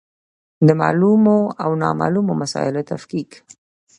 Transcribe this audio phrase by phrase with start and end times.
[0.67, 3.31] د معلومو او نامعلومو مسایلو تفکیک.